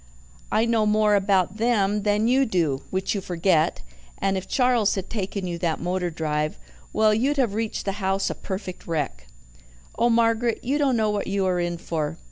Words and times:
I 0.51 0.65
know 0.65 0.87
more 0.87 1.13
about 1.13 1.57
them 1.57 2.01
than 2.01 2.27
you 2.27 2.43
do, 2.43 2.81
which 2.89 3.13
you 3.13 3.21
forget, 3.21 3.83
and 4.17 4.35
if 4.35 4.47
Charles 4.47 4.95
had 4.95 5.11
taken 5.11 5.45
you 5.45 5.59
that 5.59 5.79
motor 5.79 6.09
drive 6.09 6.57
well, 6.91 7.13
you'd 7.13 7.37
have 7.37 7.53
reached 7.53 7.85
the 7.85 7.91
house 8.01 8.31
a 8.31 8.33
perfect 8.33 8.87
wreck. 8.87 9.27
Oh, 9.99 10.09
Margaret, 10.09 10.63
you 10.63 10.79
don't 10.79 10.97
know 10.97 11.11
what 11.11 11.27
you 11.27 11.45
are 11.45 11.59
in 11.59 11.77
for. 11.77 12.17